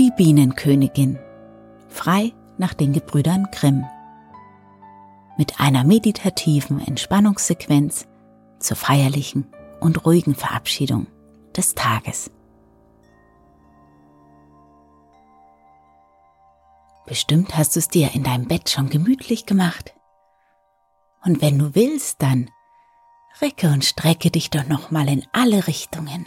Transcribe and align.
Die 0.00 0.10
Bienenkönigin. 0.16 1.18
Frei 1.90 2.32
nach 2.56 2.72
den 2.72 2.94
Gebrüdern 2.94 3.48
Grimm. 3.52 3.84
Mit 5.36 5.60
einer 5.60 5.84
meditativen 5.84 6.80
Entspannungssequenz 6.80 8.08
zur 8.60 8.78
feierlichen 8.78 9.46
und 9.78 10.06
ruhigen 10.06 10.34
Verabschiedung 10.34 11.06
des 11.54 11.74
Tages. 11.74 12.30
Bestimmt 17.04 17.54
hast 17.58 17.76
du 17.76 17.80
es 17.80 17.88
dir 17.88 18.14
in 18.14 18.22
deinem 18.22 18.48
Bett 18.48 18.70
schon 18.70 18.88
gemütlich 18.88 19.44
gemacht. 19.44 19.92
Und 21.22 21.42
wenn 21.42 21.58
du 21.58 21.74
willst, 21.74 22.22
dann 22.22 22.50
recke 23.42 23.68
und 23.68 23.84
strecke 23.84 24.30
dich 24.30 24.48
doch 24.48 24.66
noch 24.66 24.90
mal 24.90 25.10
in 25.10 25.26
alle 25.32 25.66
Richtungen. 25.66 26.26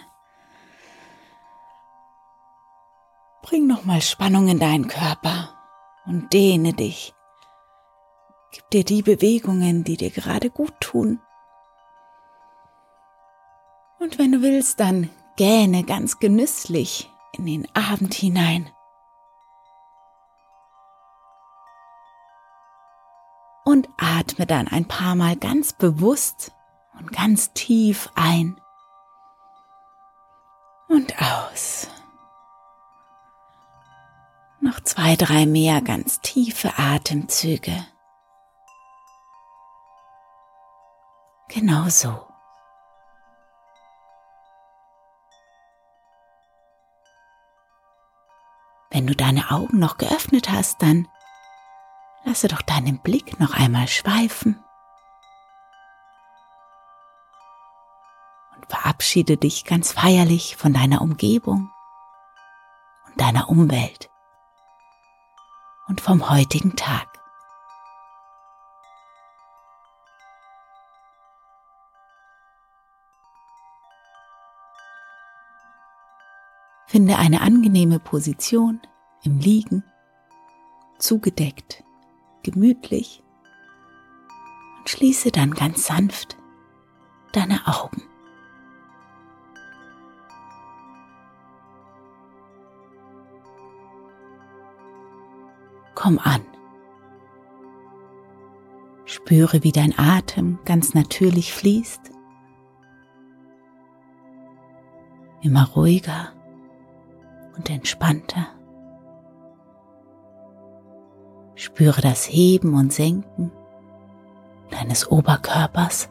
Bring 3.44 3.68
noch 3.68 3.84
mal 3.84 4.02
Spannung 4.02 4.48
in 4.48 4.58
deinen 4.58 4.88
Körper 4.88 5.50
und 6.06 6.32
dehne 6.32 6.74
dich. 6.74 7.14
Gib 8.52 8.70
dir 8.70 8.86
die 8.86 9.02
Bewegungen, 9.02 9.84
die 9.84 9.98
dir 9.98 10.12
gerade 10.12 10.50
gut 10.50 10.74
tun. 10.80 11.20
Und 14.00 14.18
wenn 14.18 14.32
du 14.32 14.42
willst, 14.42 14.80
dann 14.80 15.10
gähne 15.36 15.84
ganz 15.84 16.20
genüsslich 16.20 17.12
in 17.34 17.46
den 17.46 17.68
Abend 17.76 18.14
hinein. 18.14 18.70
Und 23.66 23.90
atme 23.98 24.46
dann 24.46 24.70
ein 24.70 24.88
paar 24.88 25.16
Mal 25.16 25.36
ganz 25.36 25.74
bewusst 25.74 26.54
und 26.98 27.12
ganz 27.12 27.52
tief 27.54 28.10
ein 28.16 28.60
und 30.88 31.14
aus. 31.22 31.90
Noch 34.64 34.80
zwei, 34.80 35.18
drei 35.18 35.46
mehr 35.46 35.82
ganz 35.82 36.22
tiefe 36.22 36.72
Atemzüge. 36.78 37.86
Genau 41.50 41.90
so. 41.90 42.26
Wenn 48.90 49.06
du 49.06 49.14
deine 49.14 49.52
Augen 49.52 49.80
noch 49.80 49.98
geöffnet 49.98 50.50
hast, 50.50 50.82
dann 50.82 51.10
lasse 52.24 52.48
doch 52.48 52.62
deinen 52.62 53.00
Blick 53.00 53.42
noch 53.42 53.56
einmal 53.56 53.90
schweifen 53.90 54.64
und 58.56 58.66
verabschiede 58.68 59.36
dich 59.36 59.66
ganz 59.66 59.92
feierlich 59.92 60.56
von 60.56 60.72
deiner 60.72 61.02
Umgebung 61.02 61.70
und 63.08 63.20
deiner 63.20 63.50
Umwelt 63.50 64.10
und 65.88 66.02
vom 66.02 66.30
heutigen 66.30 66.76
Tag. 66.76 67.08
Finde 76.88 77.18
eine 77.18 77.42
angenehme 77.42 78.00
Position 78.00 78.80
im 79.24 79.40
Liegen, 79.40 79.84
zugedeckt, 81.00 81.84
gemütlich 82.44 83.24
und 84.78 84.90
schließe 84.90 85.32
dann 85.32 85.56
ganz 85.56 85.88
sanft 85.88 86.38
deine 87.32 87.66
Augen. 87.66 88.04
Komm 96.04 96.20
an. 96.20 96.42
Spüre, 99.06 99.64
wie 99.64 99.72
dein 99.72 99.98
Atem 99.98 100.60
ganz 100.66 100.94
natürlich 100.94 101.54
fließt. 101.54 102.12
Immer 105.40 105.66
ruhiger 105.70 106.34
und 107.56 107.70
entspannter. 107.70 108.48
Spüre 111.56 112.02
das 112.02 112.28
Heben 112.30 112.74
und 112.74 112.92
Senken 112.92 113.54
deines 114.72 115.10
Oberkörpers 115.10 116.10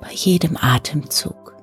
bei 0.00 0.10
jedem 0.10 0.56
Atemzug. 0.60 1.55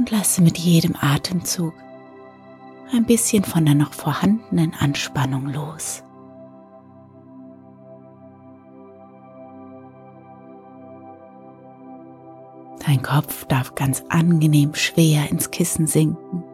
Und 0.00 0.10
lasse 0.10 0.40
mit 0.40 0.56
jedem 0.56 0.96
Atemzug 0.98 1.74
ein 2.90 3.04
bisschen 3.04 3.44
von 3.44 3.66
der 3.66 3.74
noch 3.74 3.92
vorhandenen 3.92 4.72
Anspannung 4.72 5.48
los. 5.48 6.02
Dein 12.86 13.02
Kopf 13.02 13.44
darf 13.44 13.74
ganz 13.74 14.02
angenehm 14.08 14.74
schwer 14.74 15.28
ins 15.30 15.50
Kissen 15.50 15.86
sinken. 15.86 16.44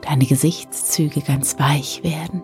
Deine 0.00 0.24
Gesichtszüge 0.24 1.20
ganz 1.20 1.58
weich 1.58 2.02
werden. 2.02 2.42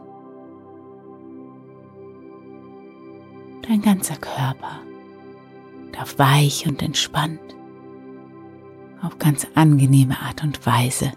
Dein 3.67 3.81
ganzer 3.81 4.17
Körper 4.17 4.83
darf 5.95 6.19
weich 6.19 6.67
und 6.67 6.83
entspannt 6.83 7.41
auf 9.03 9.19
ganz 9.19 9.47
angenehme 9.55 10.19
Art 10.21 10.43
und 10.43 10.67
Weise 10.67 11.13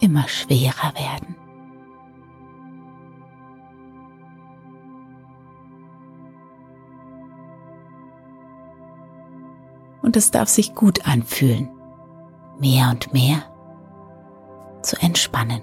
immer 0.00 0.28
schwerer 0.28 0.94
werden. 0.94 1.36
Und 10.02 10.16
es 10.16 10.30
darf 10.30 10.48
sich 10.48 10.74
gut 10.74 11.06
anfühlen, 11.08 11.70
mehr 12.60 12.90
und 12.90 13.12
mehr 13.12 13.42
zu 14.82 15.00
entspannen. 15.00 15.62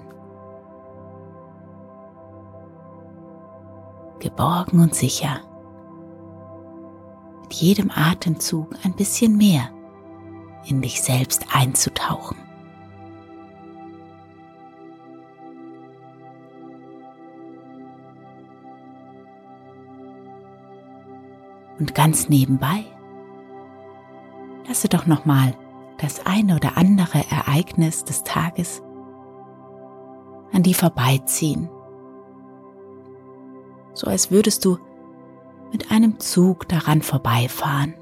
Geborgen 4.18 4.80
und 4.80 4.94
sicher. 4.94 5.40
Jedem 7.52 7.90
Atemzug 7.90 8.74
ein 8.82 8.94
bisschen 8.94 9.36
mehr 9.36 9.70
in 10.66 10.80
dich 10.80 11.02
selbst 11.02 11.46
einzutauchen. 11.52 12.38
Und 21.78 21.94
ganz 21.94 22.28
nebenbei 22.28 22.84
lasse 24.66 24.88
doch 24.88 25.06
noch 25.06 25.26
mal 25.26 25.54
das 25.98 26.24
eine 26.24 26.56
oder 26.56 26.78
andere 26.78 27.22
Ereignis 27.30 28.04
des 28.04 28.24
Tages 28.24 28.82
an 30.52 30.62
die 30.62 30.74
vorbeiziehen. 30.74 31.68
So 33.94 34.06
als 34.06 34.30
würdest 34.30 34.64
du 34.64 34.78
mit 35.72 35.90
einem 35.90 36.20
Zug 36.20 36.68
daran 36.68 37.02
vorbeifahren, 37.02 37.94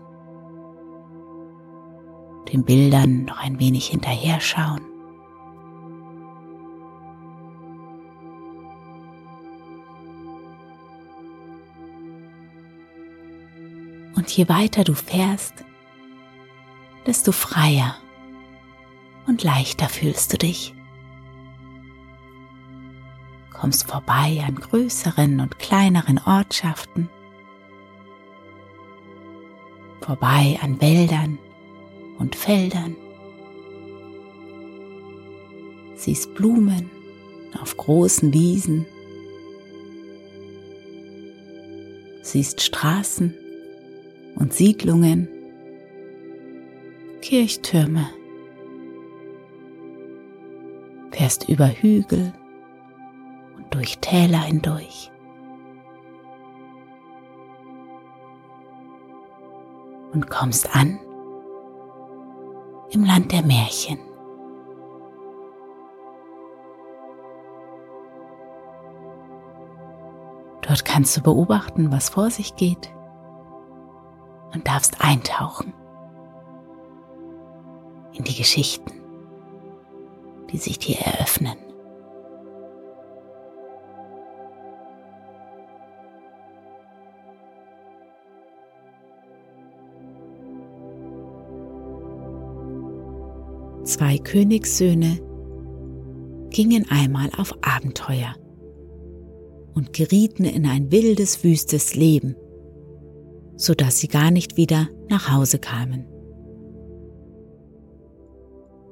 den 2.52 2.64
Bildern 2.64 3.24
noch 3.24 3.38
ein 3.38 3.60
wenig 3.60 3.86
hinterher 3.86 4.40
schauen. 4.40 4.82
Und 14.16 14.28
je 14.30 14.48
weiter 14.48 14.84
du 14.84 14.94
fährst, 14.94 15.64
desto 17.06 17.32
freier 17.32 17.96
und 19.26 19.44
leichter 19.44 19.88
fühlst 19.88 20.32
du 20.32 20.38
dich. 20.38 20.74
Kommst 23.52 23.88
vorbei 23.88 24.42
an 24.46 24.56
größeren 24.56 25.40
und 25.40 25.58
kleineren 25.58 26.18
Ortschaften, 26.18 27.08
vorbei 30.10 30.58
an 30.60 30.80
Wäldern 30.80 31.38
und 32.18 32.34
Feldern, 32.34 32.96
siehst 35.94 36.34
Blumen 36.34 36.90
auf 37.62 37.76
großen 37.76 38.32
Wiesen, 38.32 38.86
siehst 42.22 42.60
Straßen 42.60 43.36
und 44.34 44.52
Siedlungen, 44.52 45.28
Kirchtürme, 47.22 48.08
fährst 51.12 51.48
über 51.48 51.68
Hügel 51.68 52.32
und 53.56 53.72
durch 53.72 53.98
Täler 53.98 54.42
hindurch. 54.42 55.12
Und 60.12 60.28
kommst 60.28 60.74
an 60.74 60.98
im 62.90 63.04
Land 63.04 63.30
der 63.32 63.42
Märchen. 63.42 63.98
Dort 70.62 70.84
kannst 70.84 71.16
du 71.16 71.22
beobachten, 71.22 71.90
was 71.90 72.10
vor 72.10 72.30
sich 72.30 72.56
geht 72.56 72.92
und 74.52 74.66
darfst 74.68 75.00
eintauchen 75.00 75.72
in 78.12 78.24
die 78.24 78.36
Geschichten, 78.36 78.92
die 80.50 80.58
sich 80.58 80.78
dir 80.78 80.98
eröffnen. 80.98 81.56
Zwei 94.00 94.16
Königssöhne 94.16 95.20
gingen 96.48 96.86
einmal 96.88 97.28
auf 97.36 97.52
Abenteuer 97.60 98.34
und 99.74 99.92
gerieten 99.92 100.44
in 100.44 100.66
ein 100.66 100.90
wildes, 100.90 101.44
wüstes 101.44 101.94
Leben 101.94 102.34
so 103.60 103.74
dass 103.74 103.98
sie 103.98 104.08
gar 104.08 104.30
nicht 104.30 104.56
wieder 104.56 104.88
nach 105.10 105.30
Hause 105.30 105.58
kamen. 105.58 106.06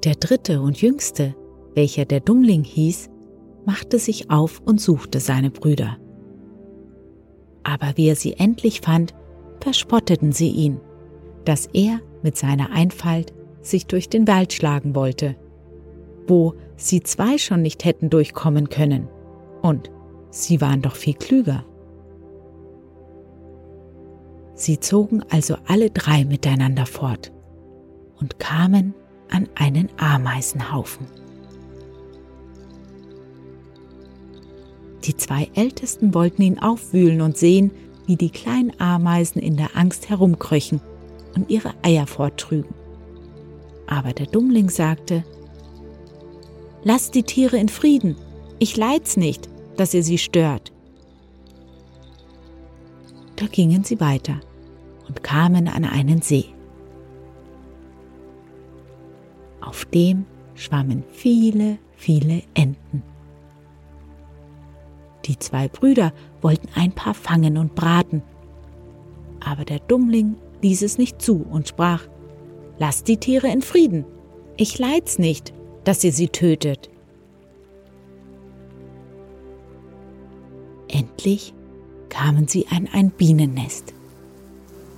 Der 0.03 0.13
dritte 0.13 0.61
und 0.61 0.79
jüngste, 0.79 1.35
welcher 1.73 2.05
der 2.05 2.19
Dummling 2.19 2.63
hieß, 2.63 3.09
machte 3.65 3.97
sich 3.97 4.29
auf 4.29 4.61
und 4.63 4.79
suchte 4.79 5.19
seine 5.19 5.49
Brüder. 5.49 5.97
Aber 7.63 7.93
wie 7.95 8.09
er 8.09 8.15
sie 8.15 8.33
endlich 8.33 8.81
fand, 8.81 9.15
verspotteten 9.59 10.31
sie 10.31 10.49
ihn, 10.49 10.79
dass 11.45 11.65
er 11.73 11.99
mit 12.21 12.37
seiner 12.37 12.71
Einfalt 12.71 13.33
sich 13.61 13.85
durch 13.85 14.09
den 14.09 14.27
Wald 14.27 14.53
schlagen 14.53 14.95
wollte, 14.95 15.35
wo 16.27 16.53
sie 16.75 17.01
zwei 17.01 17.37
schon 17.37 17.61
nicht 17.61 17.85
hätten 17.85 18.09
durchkommen 18.09 18.69
können, 18.69 19.07
und 19.61 19.91
sie 20.29 20.61
waren 20.61 20.81
doch 20.81 20.95
viel 20.95 21.15
klüger. 21.15 21.65
Sie 24.53 24.79
zogen 24.79 25.23
also 25.29 25.55
alle 25.67 25.89
drei 25.89 26.25
miteinander 26.25 26.85
fort 26.85 27.31
und 28.19 28.39
kamen 28.39 28.93
an 29.29 29.47
einen 29.55 29.89
Ameisenhaufen. 29.97 31.07
Die 35.05 35.15
zwei 35.15 35.49
Ältesten 35.55 36.13
wollten 36.13 36.41
ihn 36.41 36.59
aufwühlen 36.59 37.21
und 37.21 37.37
sehen, 37.37 37.71
wie 38.05 38.17
die 38.17 38.31
kleinen 38.31 38.77
Ameisen 38.79 39.41
in 39.41 39.55
der 39.55 39.77
Angst 39.77 40.09
herumkröchen 40.09 40.81
und 41.35 41.49
ihre 41.49 41.73
Eier 41.83 42.05
forttrügen. 42.05 42.78
Aber 43.89 44.13
der 44.13 44.27
Dummling 44.27 44.69
sagte, 44.69 45.23
Lasst 46.83 47.15
die 47.15 47.23
Tiere 47.23 47.57
in 47.57 47.67
Frieden, 47.67 48.15
ich 48.59 48.77
leid's 48.77 49.17
nicht, 49.17 49.49
dass 49.75 49.93
ihr 49.93 50.03
sie 50.03 50.19
stört. 50.19 50.71
Da 53.35 53.47
gingen 53.47 53.83
sie 53.83 53.99
weiter 53.99 54.39
und 55.07 55.23
kamen 55.23 55.67
an 55.67 55.83
einen 55.83 56.21
See. 56.21 56.45
Auf 59.59 59.85
dem 59.85 60.25
schwammen 60.53 61.03
viele, 61.11 61.79
viele 61.95 62.43
Enten. 62.53 63.03
Die 65.25 65.37
zwei 65.37 65.67
Brüder 65.67 66.13
wollten 66.41 66.69
ein 66.75 66.91
paar 66.91 67.13
fangen 67.13 67.57
und 67.57 67.75
braten, 67.75 68.21
aber 69.39 69.65
der 69.65 69.79
Dummling 69.79 70.35
ließ 70.61 70.83
es 70.83 70.97
nicht 70.97 71.21
zu 71.21 71.45
und 71.49 71.67
sprach, 71.67 72.07
Lasst 72.79 73.09
die 73.09 73.17
Tiere 73.17 73.47
in 73.47 73.61
Frieden, 73.61 74.05
ich 74.55 74.79
leid's 74.79 75.19
nicht, 75.19 75.53
dass 75.83 76.03
ihr 76.03 76.13
sie 76.13 76.29
tötet. 76.29 76.89
Endlich 80.87 81.53
kamen 82.07 82.47
sie 82.47 82.67
an 82.67 82.87
ein 82.91 83.09
Bienennest. 83.11 83.93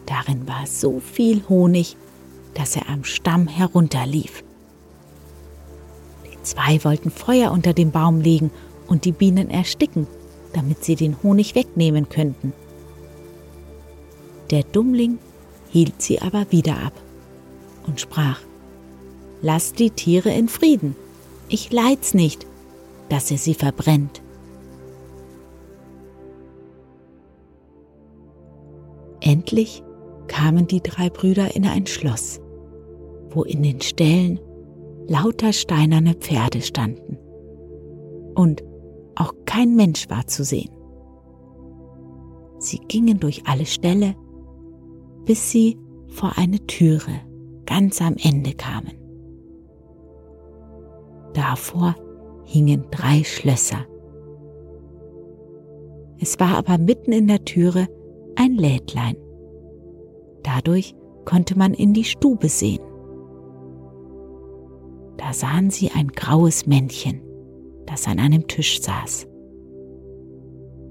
Darin 0.05 0.47
war 0.47 0.67
so 0.67 0.99
viel 0.99 1.41
Honig, 1.49 1.97
dass 2.53 2.75
er 2.75 2.87
am 2.87 3.03
Stamm 3.03 3.47
herunterlief. 3.47 4.43
Die 6.31 6.41
zwei 6.43 6.83
wollten 6.83 7.09
Feuer 7.09 7.51
unter 7.51 7.73
dem 7.73 7.89
Baum 7.89 8.21
legen 8.21 8.51
und 8.87 9.05
die 9.05 9.11
Bienen 9.11 9.49
ersticken, 9.49 10.05
damit 10.53 10.83
sie 10.83 10.95
den 10.95 11.21
Honig 11.23 11.55
wegnehmen 11.55 12.09
könnten. 12.09 12.53
Der 14.51 14.63
Dummling 14.63 15.17
hielt 15.71 15.99
sie 16.01 16.21
aber 16.21 16.51
wieder 16.51 16.77
ab 16.77 16.93
und 17.85 17.99
sprach, 17.99 18.39
Lasst 19.43 19.79
die 19.79 19.89
Tiere 19.89 20.29
in 20.29 20.47
Frieden, 20.47 20.95
ich 21.49 21.71
leid's 21.71 22.13
nicht, 22.13 22.45
dass 23.09 23.31
ihr 23.31 23.39
sie 23.39 23.55
verbrennt. 23.55 24.21
Endlich 29.19 29.83
kamen 30.27 30.67
die 30.67 30.81
drei 30.81 31.09
Brüder 31.09 31.55
in 31.55 31.65
ein 31.65 31.87
Schloss, 31.87 32.39
wo 33.31 33.43
in 33.43 33.63
den 33.63 33.81
Ställen 33.81 34.39
lauter 35.07 35.53
steinerne 35.53 36.13
Pferde 36.13 36.61
standen. 36.61 37.17
Und 38.35 38.63
auch 39.15 39.33
kein 39.45 39.75
Mensch 39.75 40.09
war 40.09 40.27
zu 40.27 40.43
sehen. 40.43 40.71
Sie 42.59 42.79
gingen 42.87 43.19
durch 43.19 43.47
alle 43.47 43.65
Ställe, 43.65 44.15
bis 45.25 45.51
sie 45.51 45.77
vor 46.07 46.37
eine 46.37 46.59
Türe 46.67 47.21
ganz 47.65 48.01
am 48.01 48.15
Ende 48.21 48.53
kamen. 48.53 48.93
Davor 51.33 51.95
hingen 52.45 52.85
drei 52.91 53.23
Schlösser. 53.23 53.85
Es 56.19 56.39
war 56.39 56.57
aber 56.57 56.77
mitten 56.77 57.11
in 57.11 57.27
der 57.27 57.43
Türe 57.45 57.87
ein 58.35 58.55
Lädlein 58.55 59.15
Dadurch 60.43 60.95
konnte 61.25 61.57
man 61.57 61.73
in 61.73 61.93
die 61.93 62.03
Stube 62.03 62.49
sehen. 62.49 62.81
Da 65.17 65.33
sahen 65.33 65.69
sie 65.69 65.91
ein 65.91 66.07
graues 66.09 66.65
Männchen, 66.65 67.21
das 67.85 68.07
an 68.07 68.19
einem 68.19 68.47
Tisch 68.47 68.81
saß. 68.81 69.27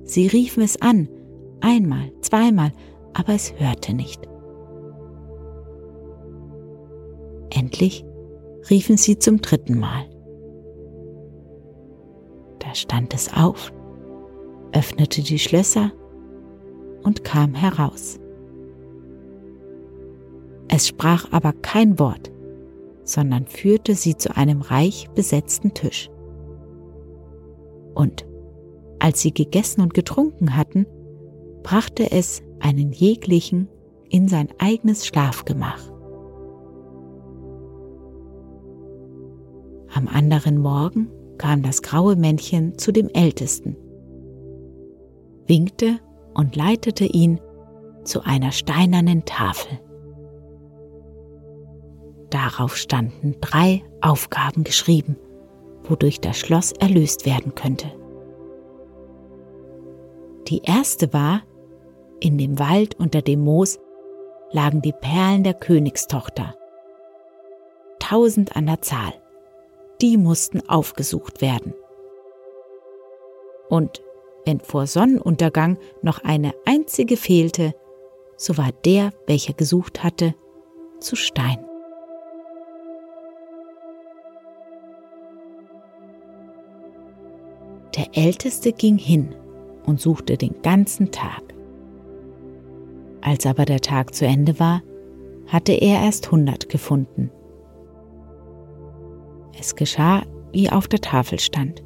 Sie 0.04 0.26
riefen 0.28 0.62
es 0.62 0.80
an, 0.80 1.08
einmal, 1.60 2.12
zweimal, 2.20 2.72
aber 3.12 3.34
es 3.34 3.52
hörte 3.58 3.94
nicht. 3.94 4.20
Endlich 7.72 8.04
riefen 8.68 8.96
sie 8.96 9.16
zum 9.16 9.40
dritten 9.40 9.78
Mal. 9.78 10.10
Da 12.58 12.74
stand 12.74 13.14
es 13.14 13.32
auf, 13.32 13.72
öffnete 14.72 15.22
die 15.22 15.38
Schlösser 15.38 15.92
und 17.04 17.22
kam 17.22 17.54
heraus. 17.54 18.18
Es 20.66 20.88
sprach 20.88 21.30
aber 21.30 21.52
kein 21.52 22.00
Wort, 22.00 22.32
sondern 23.04 23.46
führte 23.46 23.94
sie 23.94 24.16
zu 24.16 24.36
einem 24.36 24.62
reich 24.62 25.08
besetzten 25.14 25.72
Tisch. 25.72 26.10
Und 27.94 28.26
als 28.98 29.20
sie 29.20 29.32
gegessen 29.32 29.80
und 29.80 29.94
getrunken 29.94 30.56
hatten, 30.56 30.86
brachte 31.62 32.10
es 32.10 32.42
einen 32.58 32.90
jeglichen 32.90 33.68
in 34.08 34.26
sein 34.26 34.48
eigenes 34.58 35.06
Schlafgemach. 35.06 35.89
Am 39.92 40.08
anderen 40.08 40.58
Morgen 40.58 41.08
kam 41.38 41.62
das 41.62 41.82
graue 41.82 42.16
Männchen 42.16 42.78
zu 42.78 42.92
dem 42.92 43.08
Ältesten, 43.08 43.76
winkte 45.46 45.98
und 46.34 46.54
leitete 46.54 47.04
ihn 47.04 47.40
zu 48.04 48.22
einer 48.22 48.52
steinernen 48.52 49.24
Tafel. 49.24 49.78
Darauf 52.30 52.76
standen 52.76 53.36
drei 53.40 53.82
Aufgaben 54.00 54.62
geschrieben, 54.62 55.16
wodurch 55.82 56.20
das 56.20 56.38
Schloss 56.38 56.72
erlöst 56.72 57.26
werden 57.26 57.54
könnte. 57.54 57.90
Die 60.46 60.62
erste 60.64 61.12
war, 61.12 61.42
in 62.20 62.38
dem 62.38 62.58
Wald 62.58 62.98
unter 62.98 63.22
dem 63.22 63.40
Moos 63.40 63.78
lagen 64.52 64.82
die 64.82 64.92
Perlen 64.92 65.42
der 65.42 65.54
Königstochter. 65.54 66.54
Tausend 67.98 68.56
an 68.56 68.66
der 68.66 68.82
Zahl. 68.82 69.12
Die 70.00 70.16
mussten 70.16 70.66
aufgesucht 70.68 71.40
werden. 71.40 71.74
Und 73.68 74.02
wenn 74.44 74.60
vor 74.60 74.86
Sonnenuntergang 74.86 75.78
noch 76.02 76.24
eine 76.24 76.54
einzige 76.64 77.16
fehlte, 77.16 77.74
so 78.36 78.56
war 78.56 78.70
der, 78.84 79.12
welcher 79.26 79.52
gesucht 79.52 80.02
hatte, 80.02 80.34
zu 80.98 81.16
Stein. 81.16 81.64
Der 87.96 88.06
Älteste 88.14 88.72
ging 88.72 88.96
hin 88.96 89.34
und 89.84 90.00
suchte 90.00 90.36
den 90.36 90.62
ganzen 90.62 91.10
Tag. 91.10 91.42
Als 93.20 93.44
aber 93.44 93.66
der 93.66 93.80
Tag 93.80 94.14
zu 94.14 94.24
Ende 94.24 94.58
war, 94.58 94.82
hatte 95.46 95.72
er 95.72 96.02
erst 96.02 96.30
hundert 96.30 96.68
gefunden. 96.68 97.30
Es 99.60 99.76
geschah, 99.76 100.22
wie 100.52 100.70
auf 100.70 100.88
der 100.88 101.02
Tafel 101.02 101.38
stand. 101.38 101.84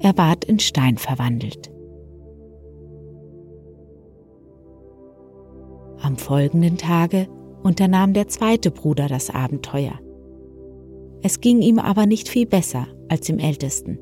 Er 0.00 0.16
ward 0.16 0.42
in 0.46 0.58
Stein 0.58 0.96
verwandelt. 0.96 1.70
Am 6.00 6.16
folgenden 6.16 6.78
Tage 6.78 7.28
unternahm 7.62 8.14
der 8.14 8.26
zweite 8.26 8.70
Bruder 8.70 9.06
das 9.06 9.28
Abenteuer. 9.28 10.00
Es 11.22 11.42
ging 11.42 11.60
ihm 11.60 11.78
aber 11.78 12.06
nicht 12.06 12.30
viel 12.30 12.46
besser 12.46 12.86
als 13.10 13.26
dem 13.26 13.38
ältesten. 13.38 13.98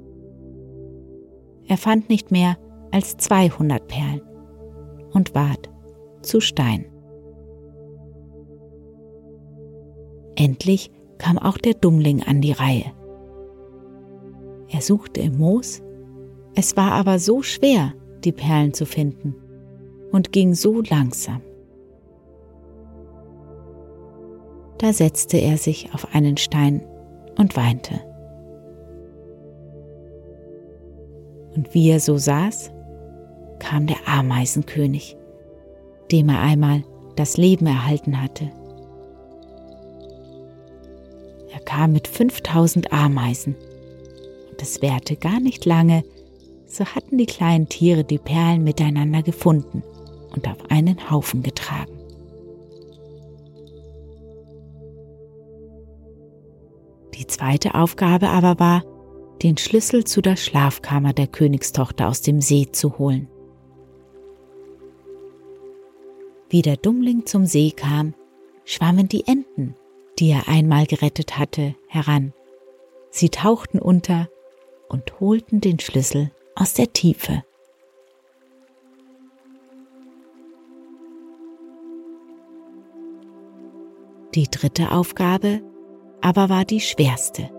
Er 1.66 1.76
fand 1.76 2.08
nicht 2.08 2.30
mehr 2.30 2.56
als 2.92 3.16
200 3.16 3.88
Perlen 3.88 4.22
und 5.12 5.34
ward 5.34 5.70
zu 6.22 6.40
Stein. 6.40 6.84
Endlich 10.36 10.92
kam 11.18 11.38
auch 11.38 11.58
der 11.58 11.74
Dummling 11.74 12.22
an 12.22 12.40
die 12.40 12.52
Reihe. 12.52 12.92
Er 14.68 14.80
suchte 14.80 15.20
im 15.20 15.38
Moos, 15.38 15.82
es 16.54 16.76
war 16.76 16.92
aber 16.92 17.18
so 17.18 17.42
schwer, 17.42 17.92
die 18.24 18.32
Perlen 18.32 18.74
zu 18.74 18.86
finden 18.86 19.34
und 20.12 20.32
ging 20.32 20.54
so 20.54 20.80
langsam. 20.82 21.42
Da 24.78 24.92
setzte 24.92 25.38
er 25.38 25.56
sich 25.56 25.94
auf 25.94 26.14
einen 26.14 26.36
Stein 26.36 26.82
und 27.38 27.56
weinte. 27.56 28.00
Und 31.54 31.72
wie 31.72 31.90
er 31.90 32.00
so 32.00 32.18
saß, 32.18 32.72
kam 33.58 33.86
der 33.86 34.06
Ameisenkönig, 34.06 35.16
dem 36.12 36.28
er 36.28 36.40
einmal 36.40 36.84
das 37.16 37.38
Leben 37.38 37.66
erhalten 37.66 38.20
hatte. 38.20 38.50
Kam 41.66 41.92
mit 41.92 42.08
5000 42.08 42.92
Ameisen 42.92 43.54
und 44.50 44.62
es 44.62 44.80
währte 44.80 45.16
gar 45.16 45.40
nicht 45.40 45.66
lange, 45.66 46.02
so 46.66 46.86
hatten 46.86 47.18
die 47.18 47.26
kleinen 47.26 47.68
Tiere 47.68 48.04
die 48.04 48.18
Perlen 48.18 48.64
miteinander 48.64 49.22
gefunden 49.22 49.82
und 50.34 50.48
auf 50.48 50.70
einen 50.70 51.10
Haufen 51.10 51.42
getragen. 51.42 51.92
Die 57.14 57.26
zweite 57.26 57.74
Aufgabe 57.74 58.28
aber 58.28 58.58
war, 58.58 58.84
den 59.42 59.58
Schlüssel 59.58 60.04
zu 60.04 60.22
der 60.22 60.36
Schlafkammer 60.36 61.12
der 61.12 61.26
Königstochter 61.26 62.08
aus 62.08 62.22
dem 62.22 62.40
See 62.40 62.68
zu 62.72 62.98
holen. 62.98 63.28
Wie 66.48 66.62
der 66.62 66.76
Dummling 66.76 67.26
zum 67.26 67.44
See 67.44 67.72
kam, 67.72 68.14
schwammen 68.64 69.08
die 69.08 69.26
Enten, 69.26 69.74
die 70.18 70.30
er 70.30 70.48
einmal 70.48 70.86
gerettet 70.86 71.38
hatte, 71.38 71.74
heran. 71.88 72.32
Sie 73.10 73.28
tauchten 73.28 73.78
unter 73.78 74.28
und 74.88 75.20
holten 75.20 75.60
den 75.60 75.78
Schlüssel 75.78 76.30
aus 76.54 76.74
der 76.74 76.92
Tiefe. 76.92 77.44
Die 84.34 84.48
dritte 84.50 84.92
Aufgabe 84.92 85.62
aber 86.20 86.48
war 86.48 86.64
die 86.64 86.80
schwerste. 86.80 87.50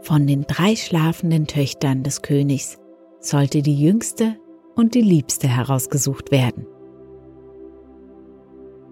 Von 0.00 0.26
den 0.26 0.42
drei 0.46 0.76
schlafenden 0.76 1.46
Töchtern 1.46 2.02
des 2.02 2.22
Königs 2.22 2.78
sollte 3.20 3.62
die 3.62 3.80
jüngste 3.80 4.36
und 4.74 4.94
die 4.94 5.00
liebste 5.00 5.48
herausgesucht 5.48 6.30
werden. 6.30 6.66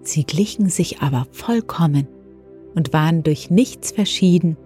Sie 0.03 0.25
glichen 0.25 0.69
sich 0.69 0.99
aber 0.99 1.25
vollkommen 1.31 2.07
und 2.75 2.91
waren 2.91 3.23
durch 3.23 3.49
nichts 3.49 3.91
verschieden, 3.91 4.57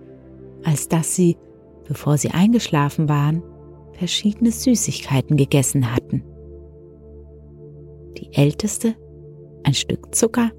als 0.64 0.88
dass 0.88 1.16
sie, 1.16 1.38
bevor 1.88 2.18
sie 2.18 2.32
eingeschlafen 2.32 3.08
waren, 3.08 3.44
verschiedene 3.94 4.52
Süßigkeiten 4.52 5.38
gegessen 5.38 5.94
hatten. 5.96 6.24
Die 8.18 8.34
älteste 8.34 8.96
ein 9.64 9.76
Stück 9.76 10.14
Zucker, 10.16 10.52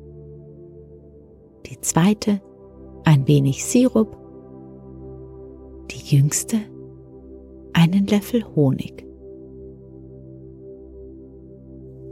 die 1.66 1.80
zweite 1.80 2.40
ein 3.04 3.26
wenig 3.26 3.64
Sirup, 3.64 4.16
die 5.90 6.16
jüngste 6.16 6.58
einen 7.72 8.06
Löffel 8.06 8.44
Honig. 8.54 9.04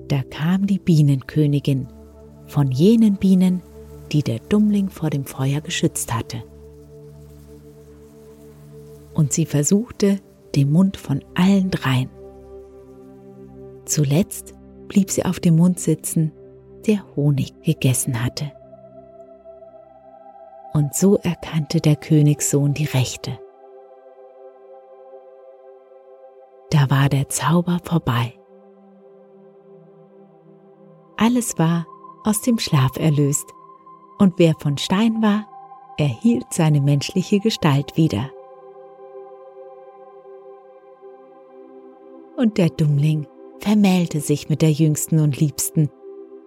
Da 0.09 0.23
kam 0.23 0.67
die 0.67 0.79
Bienenkönigin 0.79 1.89
von 2.47 2.71
jenen 2.71 3.17
Bienen, 3.17 3.63
die 4.13 4.23
der 4.23 4.39
Dummling 4.39 4.89
vor 4.89 5.11
dem 5.11 5.25
Feuer 5.25 5.61
geschützt 5.61 6.15
hatte. 6.15 6.43
Und 9.15 9.33
sie 9.33 9.47
versuchte 9.47 10.21
den 10.55 10.71
Mund 10.71 10.97
von 10.97 11.25
allen 11.35 11.71
dreien. 11.71 12.11
Zuletzt 13.85 14.55
blieb 14.89 15.11
sie 15.11 15.25
auf 15.25 15.41
dem 15.41 15.57
Mund 15.57 15.81
sitzen, 15.81 16.33
der 16.87 17.05
Honig 17.17 17.55
gegessen 17.63 18.23
hatte. 18.25 18.53
Und 20.73 20.95
so 20.95 21.17
erkannte 21.17 21.81
der 21.81 21.97
Königssohn 21.97 22.75
die 22.75 22.85
Rechte. 22.85 23.39
Da 26.71 26.91
war 26.91 27.09
der 27.09 27.29
Zauber 27.29 27.81
vorbei. 27.83 28.35
Alles 31.17 31.59
war 31.59 31.87
aus 32.27 32.41
dem 32.41 32.59
Schlaf 32.59 32.97
erlöst, 32.99 33.55
und 34.19 34.35
wer 34.39 34.55
von 34.59 34.79
Stein 34.79 35.23
war, 35.23 35.47
erhielt 35.97 36.47
seine 36.51 36.81
menschliche 36.81 37.39
Gestalt 37.39 37.97
wieder. 37.97 38.31
Und 42.37 42.59
der 42.59 42.69
Dummling 42.69 43.27
vermählte 43.61 44.21
sich 44.21 44.49
mit 44.49 44.61
der 44.61 44.73
jüngsten 44.73 45.21
und 45.21 45.39
liebsten 45.39 45.91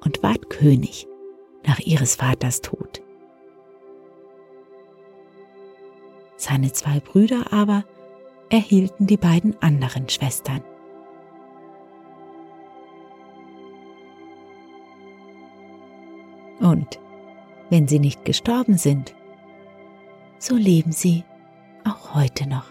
und 0.03 0.21
ward 0.21 0.49
König 0.49 1.07
nach 1.65 1.79
ihres 1.79 2.15
Vaters 2.15 2.61
Tod. 2.61 3.01
Seine 6.35 6.71
zwei 6.73 6.99
Brüder 6.99 7.51
aber 7.51 7.83
erhielten 8.49 9.07
die 9.07 9.17
beiden 9.17 9.61
anderen 9.61 10.09
Schwestern. 10.09 10.63
Und 16.69 16.99
wenn 17.71 17.87
sie 17.87 17.97
nicht 17.97 18.25
gestorben 18.25 18.77
sind, 18.77 19.15
so 20.37 20.55
leben 20.55 20.91
sie 20.91 21.23
auch 21.83 22.13
heute 22.13 22.47
noch. 22.47 22.65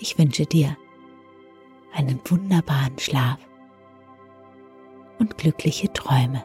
Ich 0.00 0.16
wünsche 0.16 0.46
dir 0.46 0.78
einen 1.92 2.18
wunderbaren 2.24 2.98
Schlaf 2.98 3.38
und 5.18 5.36
glückliche 5.36 5.92
Träume. 5.92 6.42